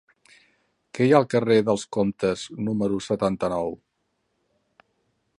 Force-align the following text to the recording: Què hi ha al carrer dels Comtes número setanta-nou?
Què 0.97 1.05
hi 1.07 1.11
ha 1.13 1.17
al 1.17 1.27
carrer 1.33 1.57
dels 1.67 1.83
Comtes 1.97 2.45
número 2.69 2.97
setanta-nou? 3.09 3.77